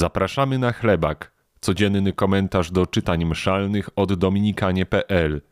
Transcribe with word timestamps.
Zapraszamy 0.00 0.58
na 0.58 0.72
chlebak, 0.72 1.32
codzienny 1.60 2.12
komentarz 2.12 2.70
do 2.70 2.86
czytań 2.86 3.24
mszalnych 3.24 3.88
od 3.96 4.14
dominikanie.pl. 4.14 5.42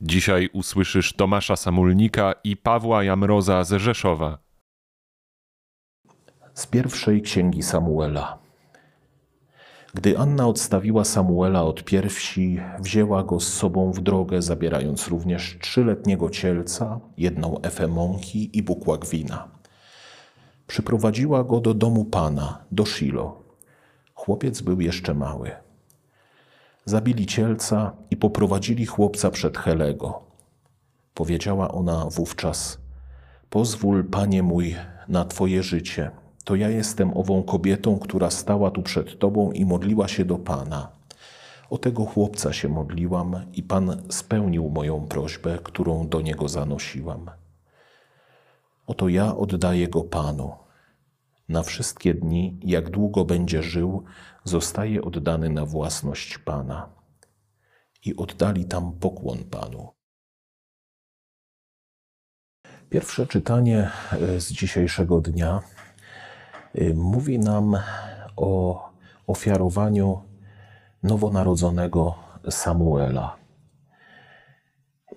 Dzisiaj 0.00 0.48
usłyszysz 0.52 1.12
Tomasza 1.12 1.56
Samulnika 1.56 2.34
i 2.44 2.56
Pawła 2.56 3.04
Jamroza 3.04 3.64
z 3.64 3.72
Rzeszowa. 3.72 4.38
Z 6.54 6.66
pierwszej 6.66 7.22
księgi 7.22 7.62
Samuela. 7.62 8.38
Gdy 9.94 10.18
Anna 10.18 10.46
odstawiła 10.46 11.04
Samuela 11.04 11.62
od 11.62 11.84
piersi, 11.84 12.60
wzięła 12.78 13.24
go 13.24 13.40
z 13.40 13.52
sobą 13.52 13.92
w 13.92 14.00
drogę, 14.00 14.42
zabierając 14.42 15.08
również 15.08 15.58
trzyletniego 15.60 16.30
cielca, 16.30 17.00
jedną 17.16 17.60
efę 17.60 17.88
mąki 17.88 18.58
i 18.58 18.62
bukłak 18.62 19.06
wina. 19.06 19.48
Przyprowadziła 20.66 21.44
go 21.44 21.60
do 21.60 21.74
domu 21.74 22.04
pana, 22.04 22.64
do 22.72 22.86
Shilo. 22.86 23.47
Chłopiec 24.28 24.60
był 24.60 24.80
jeszcze 24.80 25.14
mały. 25.14 25.50
Zabili 26.84 27.26
cielca 27.26 27.92
i 28.10 28.16
poprowadzili 28.16 28.86
chłopca 28.86 29.30
przed 29.30 29.58
Helego. 29.58 30.22
Powiedziała 31.14 31.70
ona 31.72 32.06
wówczas: 32.10 32.78
Pozwól, 33.50 34.04
panie 34.04 34.42
mój, 34.42 34.76
na 35.08 35.24
twoje 35.24 35.62
życie. 35.62 36.10
To 36.44 36.54
ja 36.54 36.68
jestem 36.68 37.16
ową 37.16 37.42
kobietą, 37.42 37.98
która 37.98 38.30
stała 38.30 38.70
tu 38.70 38.82
przed 38.82 39.18
tobą 39.18 39.52
i 39.52 39.64
modliła 39.64 40.08
się 40.08 40.24
do 40.24 40.38
pana. 40.38 40.88
O 41.70 41.78
tego 41.78 42.04
chłopca 42.04 42.52
się 42.52 42.68
modliłam 42.68 43.36
i 43.52 43.62
pan 43.62 44.02
spełnił 44.10 44.70
moją 44.70 45.06
prośbę, 45.06 45.58
którą 45.62 46.08
do 46.08 46.20
niego 46.20 46.48
zanosiłam. 46.48 47.30
Oto 48.86 49.08
ja 49.08 49.36
oddaję 49.36 49.88
go 49.88 50.04
panu. 50.04 50.67
Na 51.48 51.62
wszystkie 51.62 52.14
dni, 52.14 52.60
jak 52.62 52.90
długo 52.90 53.24
będzie 53.24 53.62
żył, 53.62 54.04
zostaje 54.44 55.02
oddany 55.02 55.50
na 55.50 55.64
własność 55.64 56.38
pana. 56.38 56.88
I 58.04 58.16
oddali 58.16 58.64
tam 58.64 58.92
pokłon 58.92 59.38
panu. 59.44 59.88
Pierwsze 62.90 63.26
czytanie 63.26 63.90
e, 64.12 64.40
z 64.40 64.52
dzisiejszego 64.52 65.20
dnia 65.20 65.62
e, 66.74 66.94
mówi 66.94 67.38
nam 67.38 67.76
o 68.36 68.82
ofiarowaniu 69.26 70.22
nowonarodzonego 71.02 72.14
Samuela. 72.50 73.36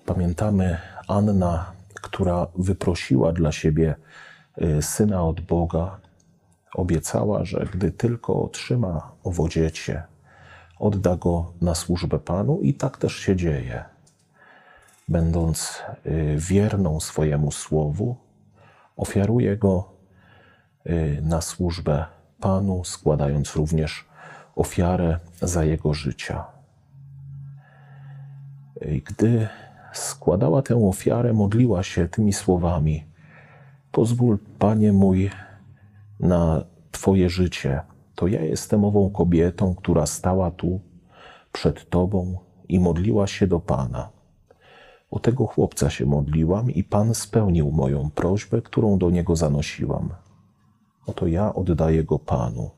Pamiętamy 0.05 0.77
Anna, 1.07 1.71
która 2.01 2.47
wyprosiła 2.55 3.31
dla 3.31 3.51
siebie 3.51 3.95
e, 4.55 4.81
syna 4.81 5.23
od 5.23 5.41
Boga, 5.41 5.99
obiecała, 6.75 7.45
że 7.45 7.67
gdy 7.73 7.91
tylko 7.91 8.43
otrzyma 8.43 9.11
owo 9.23 9.49
dziecię, 9.49 10.03
odda 10.79 11.15
go 11.15 11.51
na 11.61 11.75
służbę 11.75 12.19
Panu 12.19 12.59
i 12.61 12.73
tak 12.73 12.97
też 12.97 13.15
się 13.15 13.35
dzieje. 13.35 13.83
Będąc 15.09 15.81
y, 16.05 16.35
wierną 16.37 16.99
swojemu 16.99 17.51
słowu, 17.51 18.15
ofiaruje 18.97 19.57
go 19.57 19.89
y, 20.85 21.19
na 21.21 21.41
służbę 21.41 22.05
Panu, 22.39 22.83
składając 22.83 23.55
również 23.55 24.05
ofiarę 24.55 25.19
za 25.41 25.63
jego 25.63 25.93
życia. 25.93 26.45
Gdy 29.05 29.47
składała 29.93 30.61
tę 30.61 30.87
ofiarę, 30.87 31.33
modliła 31.33 31.83
się 31.83 32.07
tymi 32.07 32.33
słowami: 32.33 33.03
Pozwól, 33.91 34.37
Panie 34.59 34.93
mój, 34.93 35.31
na 36.21 36.63
Twoje 36.91 37.29
życie, 37.29 37.81
to 38.15 38.27
ja 38.27 38.41
jestem 38.41 38.85
ową 38.85 39.09
kobietą, 39.09 39.75
która 39.75 40.05
stała 40.05 40.51
tu 40.51 40.79
przed 41.51 41.89
Tobą 41.89 42.37
i 42.69 42.79
modliła 42.79 43.27
się 43.27 43.47
do 43.47 43.59
Pana. 43.59 44.09
O 45.11 45.19
tego 45.19 45.45
chłopca 45.45 45.89
się 45.89 46.05
modliłam 46.05 46.71
i 46.71 46.83
Pan 46.83 47.15
spełnił 47.15 47.71
moją 47.71 48.09
prośbę, 48.09 48.61
którą 48.61 48.97
do 48.97 49.09
niego 49.09 49.35
zanosiłam. 49.35 50.09
Oto 51.05 51.27
ja 51.27 51.53
oddaję 51.53 52.03
go 52.03 52.19
Panu. 52.19 52.69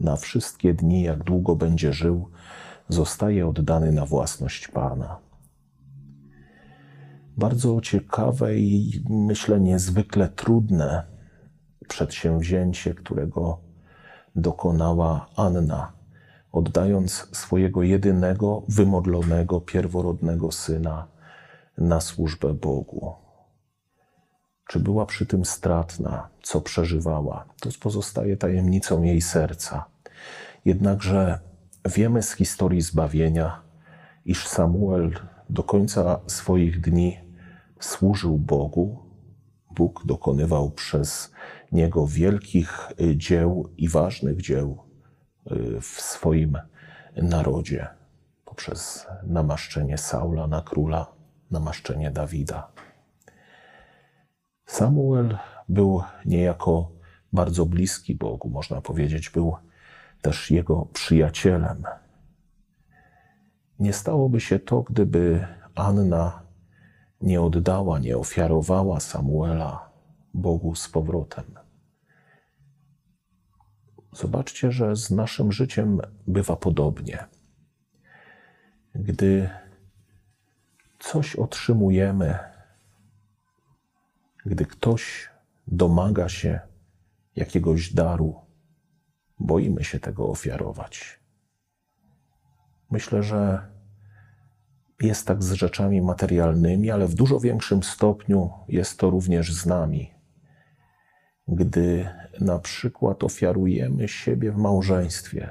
Na 0.00 0.16
wszystkie 0.16 0.74
dni, 0.74 1.02
jak 1.02 1.24
długo 1.24 1.56
będzie 1.56 1.92
żył, 1.92 2.28
zostaje 2.88 3.48
oddany 3.48 3.92
na 3.92 4.06
własność 4.06 4.68
Pana. 4.68 5.18
Bardzo 7.36 7.80
ciekawe 7.80 8.56
i 8.56 9.02
myślę 9.10 9.60
niezwykle 9.60 10.28
trudne 10.28 11.11
przedsięwzięcie, 11.92 12.94
którego 12.94 13.58
dokonała 14.36 15.26
Anna, 15.36 15.92
oddając 16.52 17.28
swojego 17.32 17.82
jedynego, 17.82 18.62
wymodlonego, 18.68 19.60
pierworodnego 19.60 20.52
syna 20.52 21.06
na 21.78 22.00
służbę 22.00 22.54
Bogu. 22.54 23.14
Czy 24.68 24.80
była 24.80 25.06
przy 25.06 25.26
tym 25.26 25.44
stratna, 25.44 26.28
co 26.42 26.60
przeżywała? 26.60 27.44
To 27.60 27.70
pozostaje 27.80 28.36
tajemnicą 28.36 29.02
jej 29.02 29.20
serca. 29.20 29.84
Jednakże 30.64 31.38
wiemy 31.84 32.22
z 32.22 32.32
historii 32.32 32.80
zbawienia, 32.80 33.62
iż 34.24 34.46
Samuel 34.46 35.14
do 35.50 35.62
końca 35.62 36.20
swoich 36.26 36.80
dni 36.80 37.18
służył 37.80 38.38
Bogu. 38.38 39.01
Bóg 39.74 40.06
dokonywał 40.06 40.70
przez 40.70 41.32
niego 41.72 42.06
wielkich 42.06 42.88
y, 43.00 43.16
dzieł 43.16 43.68
i 43.76 43.88
ważnych 43.88 44.40
dzieł 44.40 44.78
y, 45.52 45.80
w 45.80 45.86
swoim 46.00 46.58
narodzie 47.16 47.86
poprzez 48.44 49.06
namaszczenie 49.22 49.98
Saula 49.98 50.46
na 50.46 50.62
króla, 50.62 51.06
namaszczenie 51.50 52.10
Dawida. 52.10 52.72
Samuel 54.66 55.38
był 55.68 56.02
niejako 56.24 56.92
bardzo 57.32 57.66
bliski 57.66 58.14
Bogu, 58.14 58.50
można 58.50 58.80
powiedzieć, 58.80 59.30
był 59.30 59.56
też 60.22 60.50
jego 60.50 60.86
przyjacielem. 60.86 61.84
Nie 63.78 63.92
stałoby 63.92 64.40
się 64.40 64.58
to, 64.58 64.82
gdyby 64.82 65.46
Anna 65.74 66.41
nie 67.22 67.40
oddała, 67.40 67.98
nie 67.98 68.18
ofiarowała 68.18 69.00
Samuela 69.00 69.90
Bogu 70.34 70.74
z 70.74 70.88
powrotem. 70.88 71.44
Zobaczcie, 74.12 74.72
że 74.72 74.96
z 74.96 75.10
naszym 75.10 75.52
życiem 75.52 76.00
bywa 76.26 76.56
podobnie. 76.56 77.24
Gdy 78.94 79.50
coś 80.98 81.36
otrzymujemy, 81.36 82.38
gdy 84.46 84.66
ktoś 84.66 85.30
domaga 85.66 86.28
się 86.28 86.60
jakiegoś 87.36 87.94
daru, 87.94 88.40
boimy 89.38 89.84
się 89.84 90.00
tego 90.00 90.28
ofiarować. 90.28 91.20
Myślę, 92.90 93.22
że 93.22 93.71
jest 95.02 95.26
tak 95.26 95.42
z 95.42 95.52
rzeczami 95.52 96.02
materialnymi, 96.02 96.90
ale 96.90 97.06
w 97.06 97.14
dużo 97.14 97.40
większym 97.40 97.82
stopniu 97.82 98.50
jest 98.68 98.98
to 98.98 99.10
również 99.10 99.52
z 99.52 99.66
nami 99.66 100.22
gdy 101.48 102.08
na 102.40 102.58
przykład 102.58 103.24
ofiarujemy 103.24 104.08
siebie 104.08 104.52
w 104.52 104.56
małżeństwie 104.56 105.50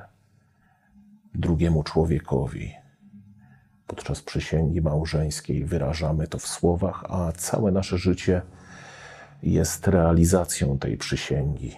drugiemu 1.35 1.83
człowiekowi. 1.83 2.73
Podczas 3.87 4.21
przysięgi 4.21 4.81
małżeńskiej 4.81 5.65
wyrażamy 5.65 6.27
to 6.27 6.37
w 6.37 6.47
słowach, 6.47 7.05
a 7.09 7.31
całe 7.31 7.71
nasze 7.71 7.97
życie 7.97 8.41
jest 9.43 9.87
realizacją 9.87 10.77
tej 10.77 10.97
przysięgi. 10.97 11.75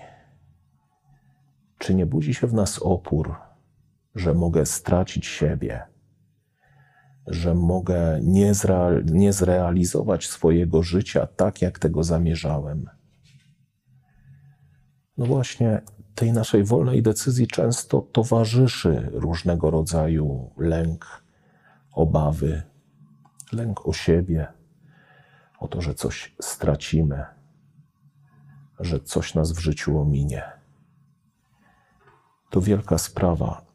Czy 1.78 1.96
nie 1.96 2.06
budzi 2.06 2.34
się 2.34 2.48
w 2.48 2.54
nas 2.54 2.80
opór, 2.80 3.36
że 4.16 4.34
mogę 4.34 4.66
stracić 4.66 5.26
siebie, 5.26 5.82
że 7.28 7.56
mogę 7.56 8.20
nie, 8.22 8.52
nie 9.06 9.34
zrealizować 9.34 10.28
swojego 10.28 10.84
życia 10.84 11.28
tak, 11.28 11.62
jak 11.62 11.80
tego 11.80 12.04
zamierzałem? 12.04 12.90
No 15.18 15.26
właśnie, 15.26 15.82
tej 16.16 16.32
naszej 16.32 16.64
wolnej 16.64 17.02
decyzji 17.02 17.48
często 17.48 18.02
towarzyszy 18.02 19.10
różnego 19.14 19.72
rodzaju 19.72 20.52
lęk, 20.58 21.24
obawy, 21.94 22.64
lęk 23.52 23.88
o 23.88 23.94
siebie, 23.94 24.48
o 25.60 25.68
to, 25.68 25.82
że 25.82 25.94
coś 25.94 26.36
stracimy, 26.42 27.26
że 28.80 29.00
coś 29.00 29.34
nas 29.34 29.52
w 29.52 29.60
życiu 29.60 30.00
ominie. 30.00 30.44
To 32.50 32.62
wielka 32.62 32.98
sprawa 32.98 33.66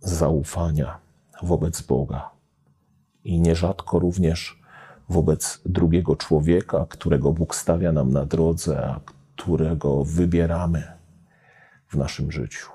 zaufania 0.00 0.98
wobec 1.42 1.82
Boga 1.82 2.30
i 3.24 3.40
nierzadko 3.40 3.98
również 3.98 4.62
wobec 5.08 5.62
drugiego 5.66 6.16
człowieka, 6.16 6.86
którego 6.88 7.32
Bóg 7.32 7.54
stawia 7.54 7.92
nam 7.92 8.10
na 8.10 8.26
drodze, 8.26 8.86
a 8.86 9.00
którego 9.36 10.04
wybieramy 10.04 10.92
w 11.88 11.96
naszym 11.96 12.32
życiu. 12.32 12.70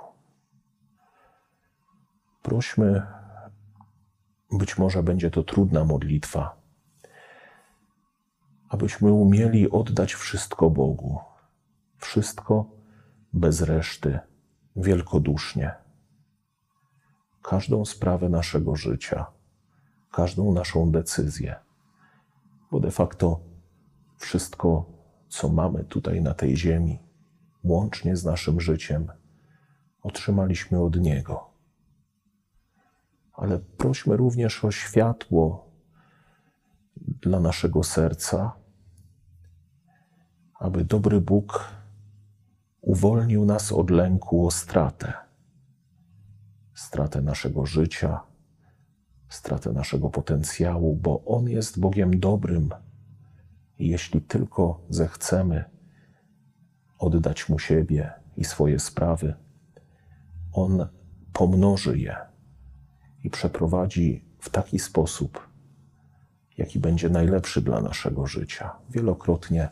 Prośmy, 2.41 3.01
być 4.51 4.77
może 4.77 5.03
będzie 5.03 5.31
to 5.31 5.44
trudna 5.44 5.85
modlitwa, 5.85 6.57
abyśmy 8.69 9.11
umieli 9.11 9.71
oddać 9.71 10.13
wszystko 10.13 10.69
Bogu, 10.69 11.19
wszystko 11.97 12.65
bez 13.33 13.61
reszty, 13.61 14.19
wielkodusznie. 14.75 15.71
Każdą 17.41 17.85
sprawę 17.85 18.29
naszego 18.29 18.75
życia, 18.75 19.25
każdą 20.17 20.53
naszą 20.53 20.91
decyzję, 20.91 21.55
bo 22.71 22.79
de 22.79 22.91
facto 22.91 23.39
wszystko, 24.17 24.85
co 25.27 25.49
mamy 25.49 25.83
tutaj 25.83 26.21
na 26.21 26.33
tej 26.33 26.57
ziemi, 26.57 26.99
łącznie 27.63 28.15
z 28.15 28.25
naszym 28.25 28.61
życiem, 28.61 29.11
otrzymaliśmy 30.01 30.81
od 30.81 30.99
Niego. 30.99 31.49
Ale 33.33 33.59
prośmy 33.59 34.17
również 34.17 34.65
o 34.65 34.71
światło 34.71 35.71
dla 37.21 37.39
naszego 37.39 37.83
serca, 37.83 38.51
aby 40.59 40.85
dobry 40.85 41.21
Bóg 41.21 41.69
uwolnił 42.81 43.45
nas 43.45 43.71
od 43.71 43.89
lęku 43.89 44.47
o 44.47 44.51
stratę. 44.51 45.13
Stratę 46.75 47.21
naszego 47.21 47.65
życia, 47.65 48.19
stratę 49.29 49.71
naszego 49.71 50.09
potencjału, 50.09 50.95
bo 50.95 51.24
On 51.25 51.50
jest 51.50 51.79
Bogiem 51.79 52.19
dobrym. 52.19 52.69
I 53.79 53.88
jeśli 53.88 54.21
tylko 54.21 54.81
zechcemy 54.89 55.63
oddać 57.00 57.50
Mu 57.50 57.59
siebie 57.59 58.12
i 58.38 58.45
swoje 58.45 58.79
sprawy, 58.79 59.33
On 60.53 60.88
pomnoży 61.33 61.97
je 61.97 62.15
i 63.24 63.29
przeprowadzi 63.29 64.25
w 64.39 64.50
taki 64.50 64.79
sposób, 64.79 65.47
jaki 66.57 66.79
będzie 66.79 67.09
najlepszy 67.09 67.62
dla 67.62 67.81
naszego 67.81 68.27
życia. 68.27 68.71
Wielokrotnie 68.89 69.69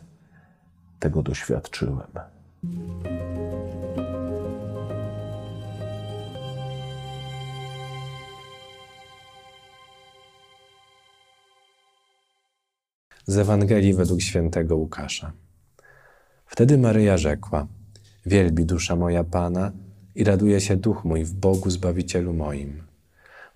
tego 0.98 1.22
doświadczyłem. 1.22 2.06
Z 13.28 13.38
Ewangelii 13.38 13.94
według 13.94 14.20
świętego 14.20 14.76
Łukasza. 14.76 15.32
Wtedy 16.46 16.78
Maryja 16.78 17.18
rzekła: 17.18 17.66
Wielbi 18.26 18.64
dusza 18.64 18.96
moja 18.96 19.24
Pana 19.24 19.72
i 20.14 20.24
raduje 20.24 20.60
się 20.60 20.76
duch 20.76 21.04
mój 21.04 21.24
w 21.24 21.34
Bogu 21.34 21.70
Zbawicielu 21.70 22.32
moim, 22.32 22.82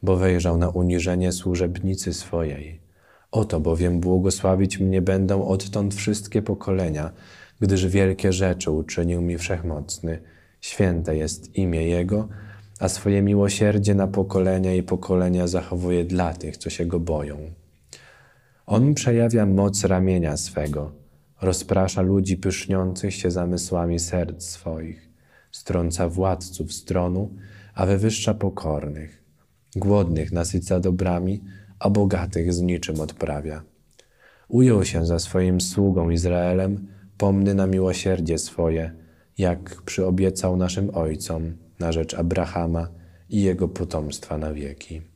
bo 0.03 0.17
wejrzał 0.17 0.59
na 0.59 0.69
uniżenie 0.69 1.33
służebnicy 1.33 2.15
swojej. 2.15 2.81
Oto 3.31 3.61
bowiem 3.61 4.01
błogosławić 4.01 4.81
mnie 4.81 5.03
będą 5.03 5.45
odtąd 5.45 5.95
wszystkie 5.95 6.43
pokolenia, 6.43 7.11
gdyż 7.61 7.87
wielkie 7.87 8.33
rzeczy 8.33 8.71
uczynił 8.71 9.23
mi 9.23 9.39
Wszechmocny. 9.39 10.19
Święte 10.61 11.17
jest 11.17 11.57
imię 11.57 11.89
Jego, 11.89 12.29
a 12.81 12.89
swoje 12.89 13.23
miłosierdzie 13.23 13.95
na 13.95 14.07
pokolenia 14.07 14.75
i 14.75 14.83
pokolenia 14.83 15.47
zachowuje 15.47 16.05
dla 16.05 16.35
tych, 16.35 16.57
co 16.57 16.71
się 16.71 16.87
Go 16.87 17.01
boją. 17.01 17.60
On 18.71 18.95
przejawia 18.95 19.47
moc 19.47 19.85
ramienia 19.85 20.37
swego, 20.37 20.93
rozprasza 21.43 22.03
ludzi 22.03 22.37
pyszniących 22.37 23.15
się 23.15 23.31
zamysłami 23.31 23.99
serc 23.99 24.45
swoich, 24.45 25.11
strąca 25.53 26.09
władców 26.09 26.73
z 26.73 26.85
tronu, 26.85 27.35
a 27.75 27.87
wywyższa 27.87 28.35
pokornych. 28.35 29.25
Głodnych 29.77 30.33
nasyca 30.33 30.81
dobrami, 30.81 31.41
a 31.79 31.91
bogatych 31.91 32.53
z 32.53 32.61
niczym 32.61 33.01
odprawia. 33.01 33.63
Ujął 34.49 34.85
się 34.85 35.07
za 35.07 35.19
swoim 35.19 35.61
sługą 35.61 36.11
Izraelem, 36.11 36.87
pomny 37.19 37.55
na 37.55 37.67
miłosierdzie 37.67 38.39
swoje, 38.39 38.93
jak 39.39 39.83
przyobiecał 39.83 40.57
naszym 40.57 40.91
ojcom 40.95 41.57
na 41.79 41.93
rzecz 41.93 42.15
Abrahama 42.15 42.89
i 43.29 43.43
jego 43.43 43.69
potomstwa 43.69 44.39
na 44.39 44.53
wieki. 44.55 45.10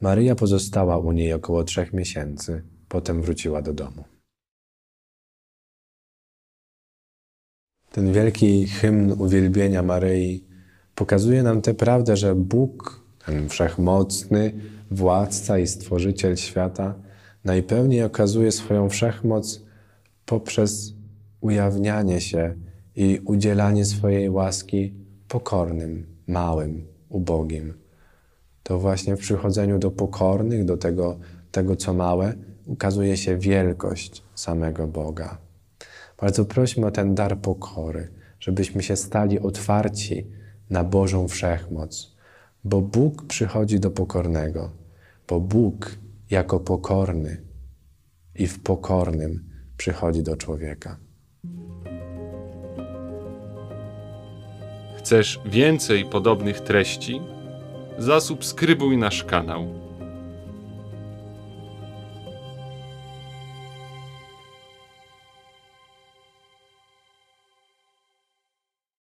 Maryja 0.00 0.34
pozostała 0.34 0.98
u 0.98 1.12
niej 1.12 1.32
około 1.32 1.64
trzech 1.64 1.92
miesięcy, 1.92 2.62
potem 2.88 3.22
wróciła 3.22 3.62
do 3.62 3.72
domu. 3.72 4.04
Ten 7.92 8.12
wielki 8.12 8.66
hymn 8.66 9.12
uwielbienia 9.12 9.82
Maryi 9.82 10.44
pokazuje 10.94 11.42
nam 11.42 11.62
tę 11.62 11.74
prawdę, 11.74 12.16
że 12.16 12.34
Bóg, 12.34 13.04
ten 13.26 13.48
wszechmocny 13.48 14.52
władca 14.90 15.58
i 15.58 15.66
stworzyciel 15.66 16.36
świata, 16.36 16.94
najpełniej 17.44 18.02
okazuje 18.02 18.52
swoją 18.52 18.88
wszechmoc 18.88 19.62
poprzez 20.26 20.94
ujawnianie 21.40 22.20
się 22.20 22.54
i 22.96 23.20
udzielanie 23.24 23.84
swojej 23.84 24.30
łaski 24.30 24.94
pokornym, 25.28 26.06
małym, 26.26 26.86
ubogim 27.08 27.74
to 28.70 28.78
właśnie 28.78 29.16
w 29.16 29.20
przychodzeniu 29.20 29.78
do 29.78 29.90
pokornych, 29.90 30.64
do 30.64 30.76
tego, 30.76 31.18
tego 31.52 31.76
co 31.76 31.94
małe, 31.94 32.34
ukazuje 32.66 33.16
się 33.16 33.36
wielkość 33.36 34.22
samego 34.34 34.86
Boga. 34.86 35.38
Bardzo 36.20 36.44
prośmy 36.44 36.86
o 36.86 36.90
ten 36.90 37.14
dar 37.14 37.38
pokory, 37.38 38.08
żebyśmy 38.40 38.82
się 38.82 38.96
stali 38.96 39.40
otwarci 39.40 40.26
na 40.70 40.84
Bożą 40.84 41.28
wszechmoc, 41.28 42.16
bo 42.64 42.80
Bóg 42.80 43.26
przychodzi 43.26 43.80
do 43.80 43.90
pokornego, 43.90 44.70
bo 45.28 45.40
Bóg 45.40 45.90
jako 46.30 46.60
pokorny 46.60 47.42
i 48.34 48.46
w 48.46 48.62
pokornym 48.62 49.44
przychodzi 49.76 50.22
do 50.22 50.36
człowieka. 50.36 50.96
Chcesz 54.98 55.40
więcej 55.46 56.04
podobnych 56.04 56.60
treści? 56.60 57.20
Zasubskrybuj 58.00 58.96
nasz 58.96 59.24
kanał. 59.24 59.89